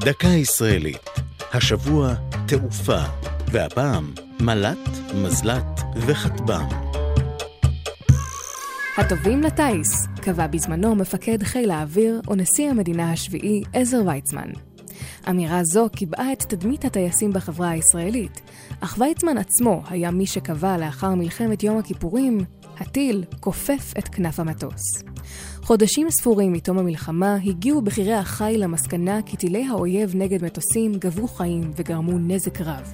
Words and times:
דקה 0.00 0.28
ישראלית. 0.28 1.10
השבוע 1.52 2.14
תעופה, 2.46 3.00
והפעם 3.52 4.12
מל"ט, 4.40 4.88
מזל"ט 5.14 5.80
וכטב"ם. 5.96 6.68
הטובים 8.98 9.42
לטיס, 9.42 10.06
קבע 10.22 10.46
בזמנו 10.46 10.94
מפקד 10.94 11.42
חיל 11.42 11.70
האוויר 11.70 12.20
ונשיא 12.30 12.70
המדינה 12.70 13.12
השביעי 13.12 13.62
עזר 13.72 14.02
ויצמן. 14.06 14.50
אמירה 15.30 15.64
זו 15.64 15.88
קיבעה 15.96 16.32
את 16.32 16.42
תדמית 16.42 16.84
הטייסים 16.84 17.32
בחברה 17.32 17.70
הישראלית, 17.70 18.40
אך 18.80 18.96
ויצמן 18.98 19.38
עצמו 19.38 19.82
היה 19.90 20.10
מי 20.10 20.26
שקבע 20.26 20.76
לאחר 20.76 21.14
מלחמת 21.14 21.62
יום 21.62 21.78
הכיפורים, 21.78 22.38
הטיל 22.80 23.24
כופף 23.40 23.92
את 23.98 24.08
כנף 24.08 24.40
המטוס. 24.40 25.02
חודשים 25.68 26.10
ספורים 26.10 26.52
מתום 26.52 26.78
המלחמה 26.78 27.36
הגיעו 27.44 27.82
בכירי 27.82 28.14
החיל 28.14 28.64
למסקנה 28.64 29.22
כי 29.22 29.36
טילי 29.36 29.66
האויב 29.66 30.12
נגד 30.14 30.44
מטוסים 30.44 30.92
גבו 30.94 31.28
חיים 31.28 31.70
וגרמו 31.76 32.18
נזק 32.18 32.60
רב. 32.60 32.92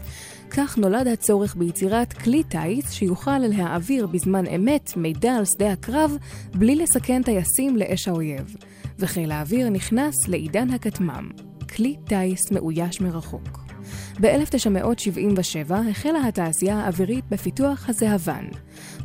כך 0.51 0.79
נולד 0.79 1.07
הצורך 1.07 1.57
ביצירת 1.57 2.13
כלי 2.13 2.43
טיס 2.43 2.93
שיוכל 2.93 3.39
להעביר 3.39 4.07
בזמן 4.07 4.47
אמת 4.47 4.97
מידע 4.97 5.33
על 5.33 5.45
שדה 5.45 5.73
הקרב 5.73 6.17
בלי 6.55 6.77
לסכן 6.77 7.23
טייסים 7.23 7.77
לאש 7.77 8.09
האויב. 8.09 8.57
וחיל 8.99 9.33
האוויר 9.33 9.69
נכנס 9.69 10.29
לעידן 10.29 10.71
הכטמ"ם, 10.71 11.31
כלי 11.77 11.97
טיס 12.05 12.53
מאויש 12.53 13.01
מרחוק. 13.01 13.74
ב-1977 14.21 15.75
החלה 15.91 16.29
התעשייה 16.29 16.79
האווירית 16.79 17.25
בפיתוח 17.31 17.89
הזהבן, 17.89 18.45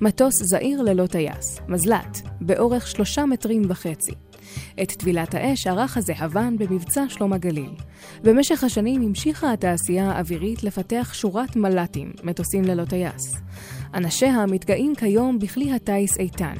מטוס 0.01 0.33
זעיר 0.43 0.81
ללא 0.81 1.07
טייס, 1.07 1.59
מזל"ט, 1.67 2.17
באורך 2.41 2.87
שלושה 2.87 3.25
מטרים 3.25 3.61
וחצי. 3.69 4.11
את 4.81 4.91
טבילת 4.91 5.35
האש 5.35 5.67
ערך 5.67 5.97
הזהבן 5.97 6.57
במבצע 6.57 7.05
שלום 7.09 7.33
הגליל. 7.33 7.71
במשך 8.23 8.63
השנים 8.63 9.01
המשיכה 9.01 9.53
התעשייה 9.53 10.11
האווירית 10.11 10.63
לפתח 10.63 11.11
שורת 11.13 11.55
מל"טים, 11.55 12.11
מטוסים 12.23 12.63
ללא 12.63 12.85
טייס. 12.85 13.35
אנשיה 13.93 14.45
מתגאים 14.45 14.95
כיום 14.95 15.39
בכלי 15.39 15.73
הטיס 15.73 16.17
איתן. 16.17 16.55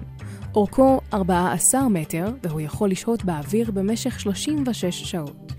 אורכו 0.55 1.01
14 1.13 1.89
מטר, 1.89 2.25
והוא 2.43 2.61
יכול 2.61 2.91
לשהות 2.91 3.23
באוויר 3.23 3.71
במשך 3.71 4.19
36 4.19 5.03
שעות. 5.03 5.53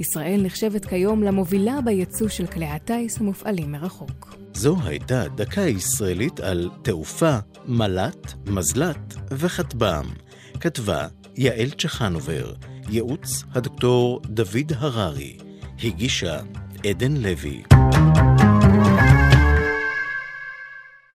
ישראל 0.00 0.40
נחשבת 0.42 0.86
כיום 0.86 1.22
למובילה 1.22 1.80
בייצוא 1.84 2.28
של 2.28 2.46
כלי 2.46 2.66
הטיס 2.66 3.20
המופעלים 3.20 3.72
מרחוק. 3.72 4.36
זו 4.52 4.76
הייתה 4.84 5.24
דקה 5.34 5.60
ישראלית 5.60 6.40
על 6.40 6.70
תעופה, 6.82 7.36
מל"ט, 7.68 8.32
מזל"ט 8.46 9.14
וכטב"ם. 9.30 10.04
כתבה 10.60 11.06
יעל 11.36 11.70
צ'חנובר, 11.70 12.52
ייעוץ 12.88 13.44
הדוקטור 13.54 14.20
דוד 14.24 14.72
הררי, 14.78 15.36
הגישה 15.82 16.40
עדן 16.86 17.16
לוי. 17.16 17.75